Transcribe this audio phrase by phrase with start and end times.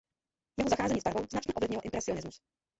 [0.57, 2.41] Jeho zacházení s barvou značně ovlivnilo impresionismus.